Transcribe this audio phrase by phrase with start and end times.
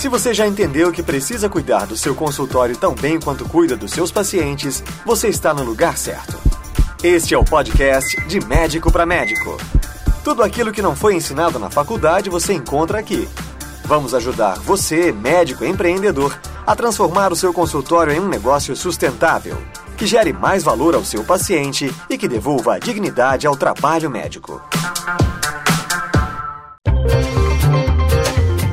[0.00, 3.90] Se você já entendeu que precisa cuidar do seu consultório tão bem quanto cuida dos
[3.90, 6.38] seus pacientes, você está no lugar certo.
[7.04, 9.58] Este é o podcast de Médico para Médico.
[10.24, 13.28] Tudo aquilo que não foi ensinado na faculdade você encontra aqui.
[13.84, 16.34] Vamos ajudar você, médico empreendedor,
[16.66, 19.58] a transformar o seu consultório em um negócio sustentável,
[19.98, 24.62] que gere mais valor ao seu paciente e que devolva dignidade ao trabalho médico.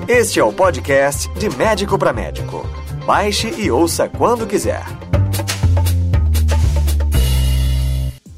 [0.08, 2.66] Este é o podcast de Médico para Médico.
[3.06, 4.86] Baixe e ouça quando quiser.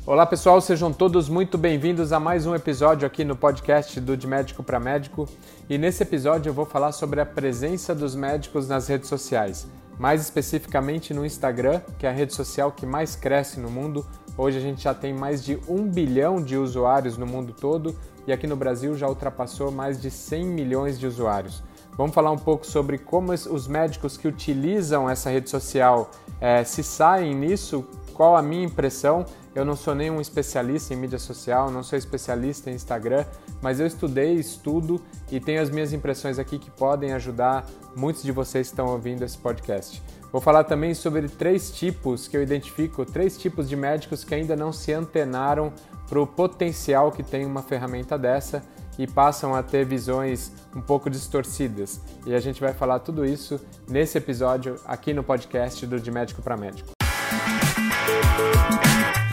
[0.03, 4.25] Olá pessoal, sejam todos muito bem-vindos a mais um episódio aqui no podcast do De
[4.25, 5.30] Médico para Médico.
[5.70, 9.67] E nesse episódio eu vou falar sobre a presença dos médicos nas redes sociais,
[9.99, 14.05] mais especificamente no Instagram, que é a rede social que mais cresce no mundo.
[14.38, 17.94] Hoje a gente já tem mais de um bilhão de usuários no mundo todo
[18.25, 21.62] e aqui no Brasil já ultrapassou mais de 100 milhões de usuários.
[21.98, 26.81] Vamos falar um pouco sobre como os médicos que utilizam essa rede social é, se
[26.81, 27.86] saem nisso,
[28.20, 29.25] qual a minha impressão.
[29.56, 33.23] Eu não sou nenhum especialista em mídia social, não sou especialista em Instagram,
[33.61, 38.34] mas eu estudei, estudo e tenho as minhas impressões aqui que podem ajudar muitos de
[38.34, 40.03] vocês que estão ouvindo esse podcast.
[40.34, 44.54] Vou falar também sobre três tipos que eu identifico, três tipos de médicos que ainda
[44.54, 45.72] não se antenaram
[46.09, 48.61] para o potencial que tem uma ferramenta dessa
[48.98, 52.02] e passam a ter visões um pouco distorcidas.
[52.26, 56.42] E a gente vai falar tudo isso nesse episódio aqui no podcast do De Médico
[56.42, 56.98] para Médico.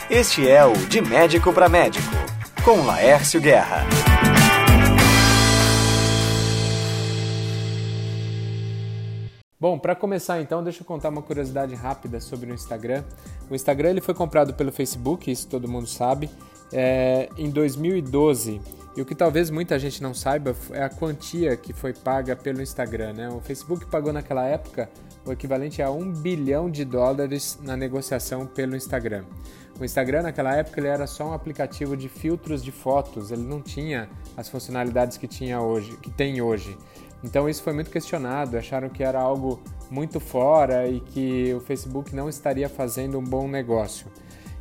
[0.09, 2.07] Este é o De Médico para Médico,
[2.63, 3.85] com Laércio Guerra.
[9.59, 13.03] Bom, para começar então, deixa eu contar uma curiosidade rápida sobre o Instagram.
[13.49, 16.29] O Instagram ele foi comprado pelo Facebook, isso todo mundo sabe,
[16.71, 18.61] é, em 2012.
[18.95, 22.61] E o que talvez muita gente não saiba é a quantia que foi paga pelo
[22.61, 23.11] Instagram.
[23.11, 23.29] Né?
[23.29, 24.89] O Facebook pagou naquela época
[25.27, 29.25] o equivalente a um bilhão de dólares na negociação pelo Instagram.
[29.79, 33.61] O Instagram naquela época ele era só um aplicativo de filtros de fotos, ele não
[33.61, 36.75] tinha as funcionalidades que tinha hoje, que tem hoje.
[37.23, 42.15] Então isso foi muito questionado, acharam que era algo muito fora e que o Facebook
[42.15, 44.07] não estaria fazendo um bom negócio.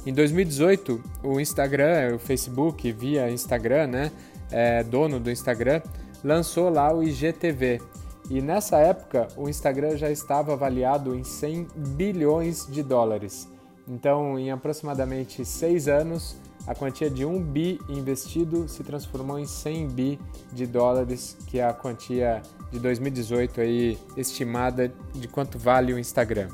[0.07, 4.13] Em 2018, o Instagram, o Facebook, via Instagram, né,
[4.51, 5.81] é, dono do Instagram,
[6.23, 7.81] lançou lá o IGTV.
[8.29, 13.49] E nessa época, o Instagram já estava avaliado em 100 bilhões de dólares.
[13.89, 19.89] Então, em aproximadamente seis anos, a quantia de 1 bi investido se transformou em 100
[19.89, 20.21] bi
[20.53, 22.43] de dólares, que é a quantia
[22.73, 26.49] de 2018 aí estimada de quanto vale o Instagram.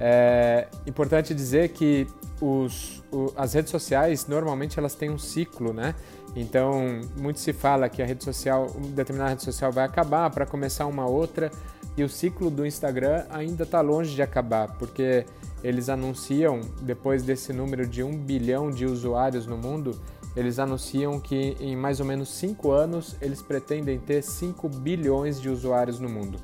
[0.00, 2.08] É importante dizer que
[2.40, 5.94] os, o, as redes sociais normalmente elas têm um ciclo, né?
[6.34, 10.86] Então muito se fala que a rede social, determinada rede social vai acabar para começar
[10.86, 11.50] uma outra
[11.96, 15.24] e o ciclo do Instagram ainda está longe de acabar, porque
[15.62, 19.98] eles anunciam depois desse número de um bilhão de usuários no mundo,
[20.36, 25.48] eles anunciam que em mais ou menos cinco anos eles pretendem ter 5 bilhões de
[25.48, 26.38] usuários no mundo.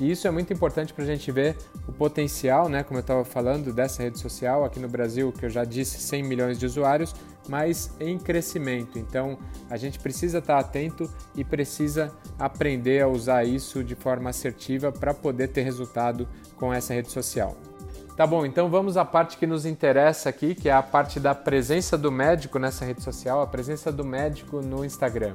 [0.00, 1.56] E isso é muito importante para a gente ver
[1.88, 5.50] o potencial, né, como eu estava falando, dessa rede social aqui no Brasil, que eu
[5.50, 7.14] já disse 100 milhões de usuários,
[7.48, 8.98] mas em crescimento.
[8.98, 9.38] Então
[9.70, 15.14] a gente precisa estar atento e precisa aprender a usar isso de forma assertiva para
[15.14, 17.56] poder ter resultado com essa rede social.
[18.16, 21.34] Tá bom, então vamos à parte que nos interessa aqui, que é a parte da
[21.34, 25.34] presença do médico nessa rede social, a presença do médico no Instagram.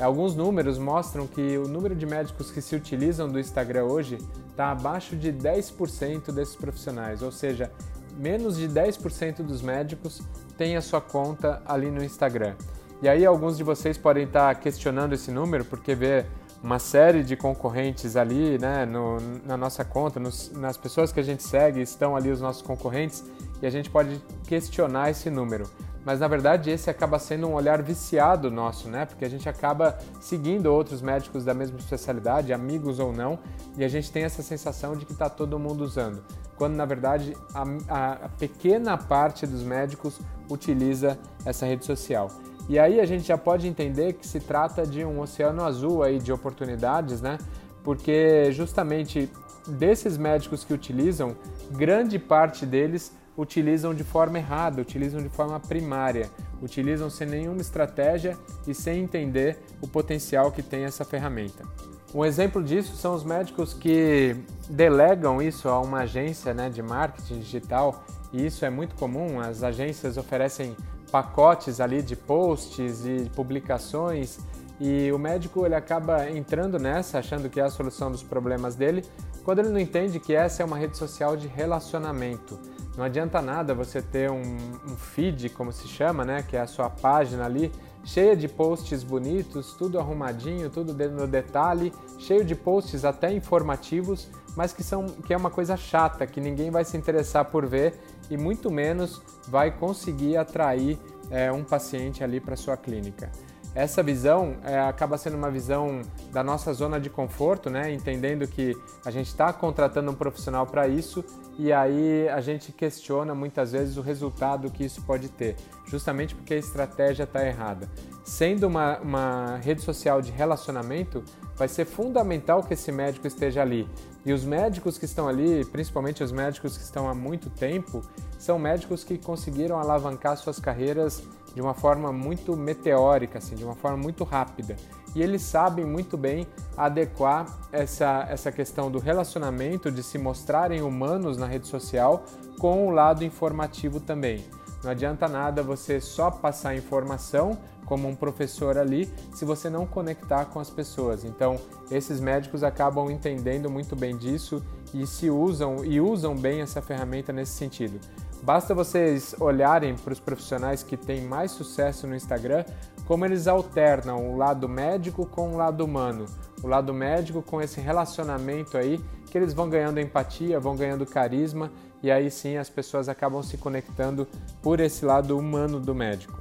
[0.00, 4.70] Alguns números mostram que o número de médicos que se utilizam do Instagram hoje está
[4.70, 7.70] abaixo de 10% desses profissionais, ou seja,
[8.16, 10.22] menos de 10% dos médicos
[10.56, 12.54] têm a sua conta ali no Instagram.
[13.02, 16.24] E aí alguns de vocês podem estar tá questionando esse número porque vê
[16.62, 21.22] uma série de concorrentes ali, né, no, na nossa conta, nos, nas pessoas que a
[21.22, 23.24] gente segue estão ali os nossos concorrentes
[23.62, 25.68] e a gente pode questionar esse número
[26.04, 29.06] mas na verdade esse acaba sendo um olhar viciado nosso, né?
[29.06, 33.38] Porque a gente acaba seguindo outros médicos da mesma especialidade, amigos ou não,
[33.76, 36.22] e a gente tem essa sensação de que está todo mundo usando,
[36.56, 42.30] quando na verdade a, a pequena parte dos médicos utiliza essa rede social.
[42.68, 46.18] E aí a gente já pode entender que se trata de um oceano azul aí
[46.18, 47.38] de oportunidades, né?
[47.82, 49.30] Porque justamente
[49.66, 51.34] desses médicos que utilizam,
[51.70, 56.28] grande parte deles utilizam de forma errada, utilizam de forma primária,
[56.60, 58.36] utilizam sem nenhuma estratégia
[58.66, 61.64] e sem entender o potencial que tem essa ferramenta.
[62.12, 64.34] Um exemplo disso são os médicos que
[64.68, 68.02] delegam isso a uma agência né, de marketing digital,
[68.32, 69.38] e isso é muito comum.
[69.38, 70.74] As agências oferecem
[71.12, 74.38] pacotes ali de posts e publicações
[74.80, 79.04] e o médico ele acaba entrando nessa, achando que é a solução dos problemas dele,
[79.44, 82.58] quando ele não entende que essa é uma rede social de relacionamento.
[82.98, 86.66] Não adianta nada você ter um, um feed, como se chama, né, que é a
[86.66, 87.70] sua página ali,
[88.02, 94.72] cheia de posts bonitos, tudo arrumadinho, tudo no detalhe, cheio de posts até informativos, mas
[94.72, 97.94] que, são, que é uma coisa chata, que ninguém vai se interessar por ver
[98.28, 100.98] e muito menos vai conseguir atrair
[101.30, 103.30] é, um paciente ali para sua clínica.
[103.74, 107.92] Essa visão é, acaba sendo uma visão da nossa zona de conforto, né?
[107.92, 111.24] entendendo que a gente está contratando um profissional para isso
[111.58, 115.56] e aí a gente questiona muitas vezes o resultado que isso pode ter,
[115.86, 117.88] justamente porque a estratégia está errada.
[118.24, 121.24] Sendo uma, uma rede social de relacionamento,
[121.56, 123.88] vai ser fundamental que esse médico esteja ali.
[124.24, 128.02] E os médicos que estão ali, principalmente os médicos que estão há muito tempo,
[128.38, 131.22] são médicos que conseguiram alavancar suas carreiras
[131.58, 134.76] de uma forma muito meteórica, assim, de uma forma muito rápida.
[135.12, 136.46] E eles sabem muito bem
[136.76, 142.22] adequar essa, essa questão do relacionamento, de se mostrarem humanos na rede social,
[142.60, 144.44] com o lado informativo também.
[144.84, 150.44] Não adianta nada você só passar informação como um professor ali se você não conectar
[150.44, 151.24] com as pessoas.
[151.24, 151.58] Então,
[151.90, 154.62] esses médicos acabam entendendo muito bem disso
[154.94, 158.00] e se usam e usam bem essa ferramenta nesse sentido.
[158.42, 162.64] Basta vocês olharem para os profissionais que têm mais sucesso no Instagram,
[163.04, 166.26] como eles alternam o lado médico com o lado humano.
[166.62, 169.00] O lado médico com esse relacionamento aí,
[169.30, 171.70] que eles vão ganhando empatia, vão ganhando carisma
[172.02, 174.26] e aí sim as pessoas acabam se conectando
[174.62, 176.38] por esse lado humano do médico.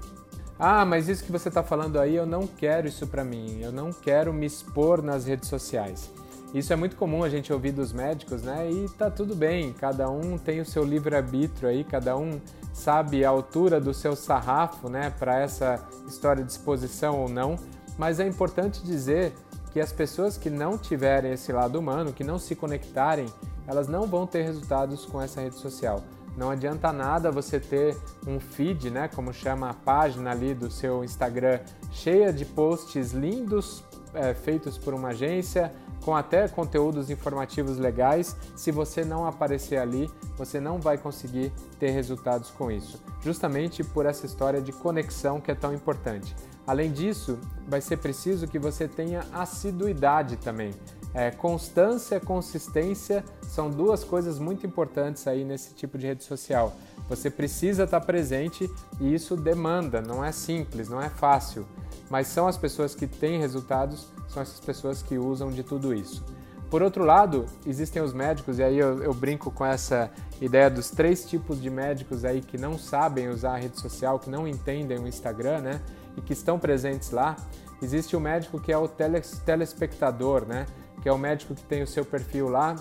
[0.60, 3.72] Ah, mas isso que você está falando aí, eu não quero isso para mim, eu
[3.72, 6.12] não quero me expor nas redes sociais.
[6.54, 8.72] Isso é muito comum a gente ouvir dos médicos, né?
[8.72, 12.40] E tá tudo bem, cada um tem o seu livre-arbítrio aí, cada um
[12.74, 17.56] sabe a altura do seu sarrafo, né, para essa história de exposição ou não,
[17.98, 19.34] mas é importante dizer
[19.74, 23.26] que as pessoas que não tiverem esse lado humano, que não se conectarem,
[23.68, 26.04] elas não vão ter resultados com essa rede social.
[26.38, 27.98] Não adianta nada você ter
[28.28, 31.60] um feed, né, como chama a página ali do seu Instagram,
[31.92, 33.84] cheia de posts lindos
[34.14, 35.72] é, feitos por uma agência,
[36.08, 38.34] com até conteúdos informativos legais.
[38.56, 44.06] Se você não aparecer ali, você não vai conseguir ter resultados com isso, justamente por
[44.06, 46.34] essa história de conexão que é tão importante.
[46.66, 47.38] Além disso,
[47.68, 50.72] vai ser preciso que você tenha assiduidade também.
[51.18, 56.76] É, constância, consistência são duas coisas muito importantes aí nesse tipo de rede social.
[57.10, 58.70] Você precisa estar presente
[59.00, 61.66] e isso demanda, não é simples, não é fácil
[62.10, 66.24] mas são as pessoas que têm resultados, são essas pessoas que usam de tudo isso.
[66.70, 70.12] Por outro lado, existem os médicos, e aí eu, eu, brinco com essa
[70.42, 74.30] ideia dos três tipos de médicos aí que não sabem usar a rede social, que
[74.30, 75.82] não entendem o Instagram, né?
[76.18, 77.38] E que estão presentes lá.
[77.82, 80.66] Existe o médico que é o teles, telespectador, né?
[81.02, 82.76] Que é o médico que tem o seu perfil lá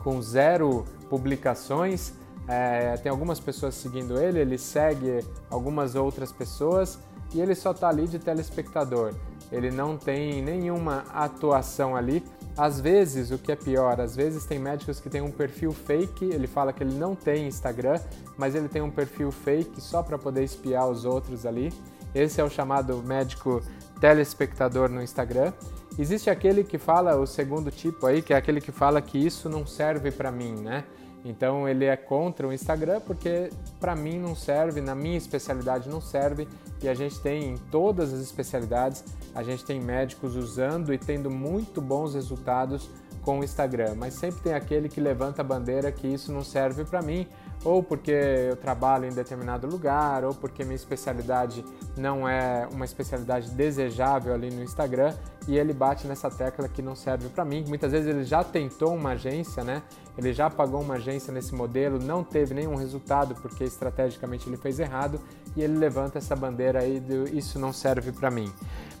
[0.00, 2.12] com zero publicações.
[2.48, 6.98] É, tem algumas pessoas seguindo ele, ele segue algumas outras pessoas
[7.34, 9.14] e ele só está ali de telespectador.
[9.50, 12.22] Ele não tem nenhuma atuação ali.
[12.56, 16.24] Às vezes, o que é pior, às vezes tem médicos que têm um perfil fake,
[16.24, 18.00] ele fala que ele não tem Instagram,
[18.36, 21.72] mas ele tem um perfil fake só para poder espiar os outros ali.
[22.14, 23.60] Esse é o chamado médico
[24.00, 25.52] telespectador no Instagram.
[25.98, 29.48] Existe aquele que fala, o segundo tipo aí, que é aquele que fala que isso
[29.48, 30.84] não serve para mim, né?
[31.24, 36.00] Então ele é contra o Instagram porque para mim não serve, na minha especialidade não
[36.00, 36.46] serve.
[36.82, 39.02] E a gente tem em todas as especialidades,
[39.34, 42.88] a gente tem médicos usando e tendo muito bons resultados
[43.22, 46.84] com o Instagram, mas sempre tem aquele que levanta a bandeira que isso não serve
[46.84, 47.26] para mim,
[47.64, 51.64] ou porque eu trabalho em determinado lugar, ou porque minha especialidade
[51.96, 55.14] não é uma especialidade desejável ali no Instagram,
[55.48, 57.64] e ele bate nessa tecla que não serve para mim.
[57.66, 59.82] Muitas vezes ele já tentou uma agência, né?
[60.16, 64.78] Ele já pagou uma agência nesse modelo, não teve nenhum resultado porque estrategicamente ele fez
[64.78, 65.20] errado,
[65.54, 68.52] e ele levanta essa bandeira aí de isso não serve para mim.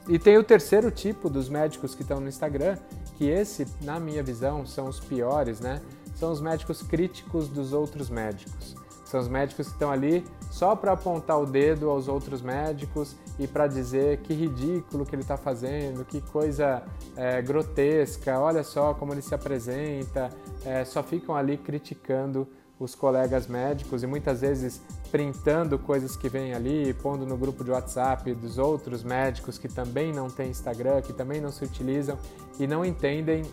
[0.08, 2.76] E tem o terceiro tipo dos médicos que estão no Instagram,
[3.16, 5.80] que esse, na minha visão, são os piores, né?
[6.16, 8.74] São os médicos críticos dos outros médicos.
[9.04, 13.46] São os médicos que estão ali só para apontar o dedo aos outros médicos e
[13.46, 16.82] para dizer que ridículo que ele está fazendo, que coisa
[17.14, 20.30] é, grotesca, olha só como ele se apresenta,
[20.64, 26.52] é, só ficam ali criticando os colegas médicos e muitas vezes printando coisas que vêm
[26.52, 31.12] ali, pondo no grupo de WhatsApp dos outros médicos que também não têm Instagram, que
[31.12, 32.18] também não se utilizam
[32.58, 33.44] e não entendem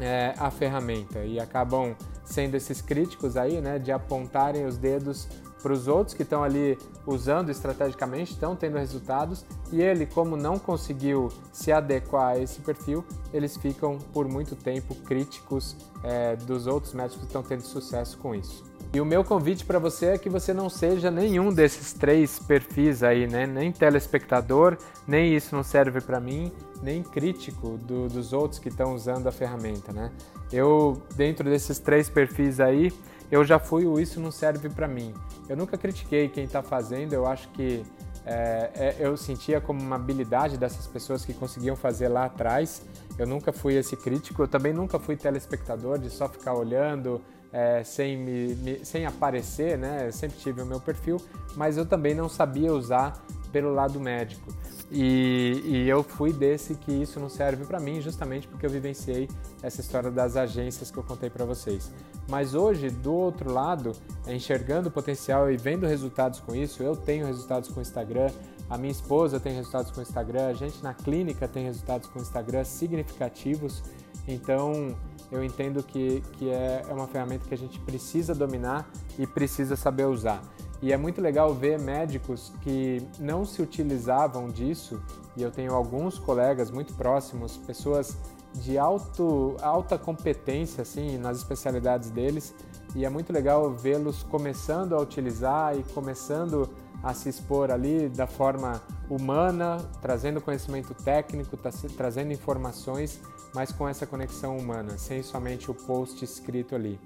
[0.00, 1.94] é, a ferramenta e acabam
[2.24, 5.28] sendo esses críticos aí, né, de apontarem os dedos
[5.62, 10.58] para os outros que estão ali usando estrategicamente, estão tendo resultados, e ele, como não
[10.58, 16.92] conseguiu se adequar a esse perfil, eles ficam por muito tempo críticos é, dos outros
[16.92, 18.64] médicos que estão tendo sucesso com isso.
[18.94, 23.02] E o meu convite para você é que você não seja nenhum desses três perfis
[23.02, 23.46] aí, né?
[23.46, 28.94] Nem telespectador, nem isso não serve para mim, nem crítico do, dos outros que estão
[28.94, 30.12] usando a ferramenta, né?
[30.52, 32.92] Eu, dentro desses três perfis aí,
[33.30, 35.14] eu já fui o isso não serve para mim.
[35.48, 37.82] Eu nunca critiquei quem está fazendo, eu acho que
[38.24, 42.82] é, é, eu sentia como uma habilidade dessas pessoas que conseguiam fazer lá atrás.
[43.18, 47.20] Eu nunca fui esse crítico, eu também nunca fui telespectador de só ficar olhando,
[47.52, 50.06] é, sem, me, me, sem aparecer, né?
[50.08, 51.18] Eu sempre tive o meu perfil,
[51.54, 54.52] mas eu também não sabia usar pelo lado médico.
[54.90, 59.28] E, e eu fui desse que isso não serve para mim, justamente porque eu vivenciei
[59.62, 61.90] essa história das agências que eu contei para vocês.
[62.28, 63.92] Mas hoje, do outro lado,
[64.26, 68.30] enxergando o potencial e vendo resultados com isso, eu tenho resultados com o Instagram,
[68.68, 72.18] a minha esposa tem resultados com o Instagram, a gente na clínica tem resultados com
[72.18, 73.82] o Instagram significativos.
[74.26, 74.96] Então,
[75.30, 78.88] eu entendo que, que é, é uma ferramenta que a gente precisa dominar
[79.18, 80.42] e precisa saber usar.
[80.82, 85.00] E é muito legal ver médicos que não se utilizavam disso,
[85.36, 88.16] e eu tenho alguns colegas muito próximos, pessoas
[88.54, 92.54] de alto, alta competência assim, nas especialidades deles,
[92.94, 96.68] e é muito legal vê-los começando a utilizar e começando
[97.02, 98.80] a se expor ali da forma
[99.10, 103.20] humana, trazendo conhecimento técnico, tá trazendo informações
[103.54, 106.98] mas com essa conexão humana, sem somente o post escrito ali.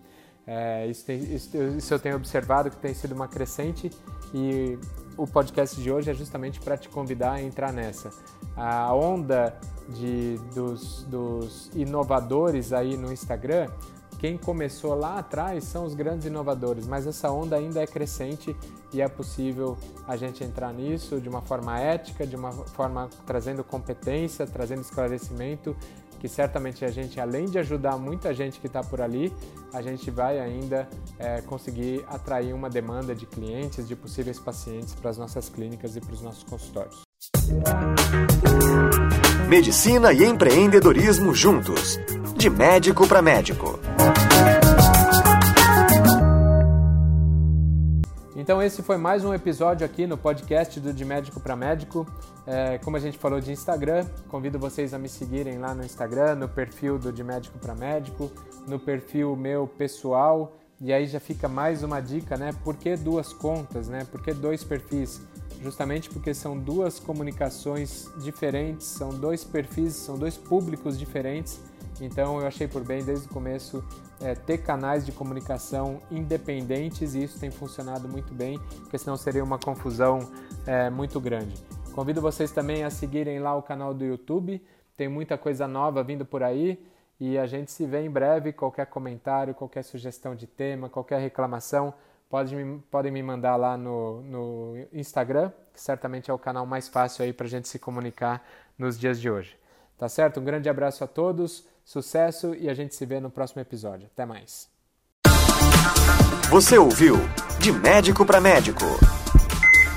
[0.47, 3.91] É, isso, tem, isso, isso, eu tenho observado que tem sido uma crescente
[4.33, 4.79] e
[5.17, 8.13] o podcast de hoje é justamente para te convidar a entrar nessa.
[8.57, 13.69] A onda de, dos, dos inovadores aí no Instagram,
[14.19, 18.57] quem começou lá atrás são os grandes inovadores, mas essa onda ainda é crescente
[18.93, 23.63] e é possível a gente entrar nisso de uma forma ética, de uma forma trazendo
[23.63, 25.77] competência, trazendo esclarecimento
[26.19, 29.33] que certamente a gente, além de ajudar muita gente que está por ali,
[29.73, 35.11] a gente vai ainda é, conseguir atrair uma demanda de clientes, de possíveis pacientes para
[35.11, 37.03] as nossas clínicas e para os nossos consultórios.
[39.49, 41.99] Medicina e empreendedorismo juntos,
[42.47, 43.77] de médico para médico.
[48.37, 52.07] Então esse foi mais um episódio aqui no podcast do De Médico para Médico.
[52.47, 56.37] É, como a gente falou de Instagram, convido vocês a me seguirem lá no Instagram,
[56.37, 58.31] no perfil do De Médico para Médico,
[58.69, 60.57] no perfil meu pessoal.
[60.81, 62.53] E aí já fica mais uma dica, né?
[62.63, 64.07] Por que duas contas, né?
[64.09, 65.21] Por que dois perfis?
[65.61, 71.59] Justamente porque são duas comunicações diferentes, são dois perfis, são dois públicos diferentes
[72.01, 73.85] então eu achei por bem desde o começo
[74.21, 79.43] é, ter canais de comunicação independentes e isso tem funcionado muito bem, porque senão seria
[79.43, 80.21] uma confusão
[80.67, 81.55] é, muito grande.
[81.95, 84.63] Convido vocês também a seguirem lá o canal do YouTube,
[84.97, 86.79] tem muita coisa nova vindo por aí
[87.19, 88.53] e a gente se vê em breve.
[88.53, 91.93] Qualquer comentário, qualquer sugestão de tema, qualquer reclamação,
[92.29, 96.89] pode me, podem me mandar lá no, no Instagram, que certamente é o canal mais
[96.89, 98.47] fácil aí para a gente se comunicar
[98.79, 99.59] nos dias de hoje.
[99.99, 100.41] Tá certo?
[100.41, 101.67] Um grande abraço a todos.
[101.87, 104.09] Sucesso e a gente se vê no próximo episódio.
[104.13, 104.69] Até mais.
[106.51, 107.15] Você ouviu
[107.61, 108.85] De Médico para Médico.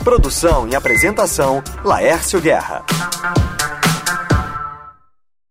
[0.04, 2.86] Produção e apresentação Laércio Guerra.